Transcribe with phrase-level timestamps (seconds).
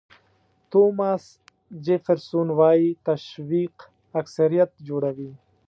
[0.71, 1.23] توماس
[1.85, 3.75] جیفرسون وایي تشویق
[4.21, 5.31] اکثریت جوړوي.